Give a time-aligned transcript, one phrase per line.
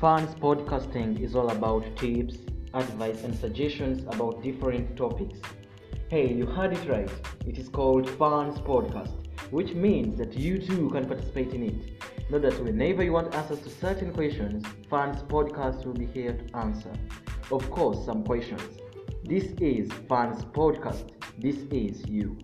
[0.00, 2.36] Fans podcasting is all about tips,
[2.72, 5.40] advice, and suggestions about different topics.
[6.08, 7.10] Hey, you heard it right.
[7.48, 12.30] It is called Fans Podcast, which means that you too can participate in it.
[12.30, 16.56] Know that whenever you want answers to certain questions, Fans Podcast will be here to
[16.58, 16.92] answer.
[17.50, 18.78] Of course, some questions.
[19.24, 21.10] This is Fans Podcast.
[21.38, 22.38] This is you.